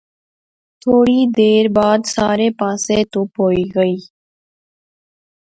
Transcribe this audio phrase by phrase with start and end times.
[0.81, 3.97] تھوڑی دیر بعد سارے پاسے تہوپ ہوئی غئی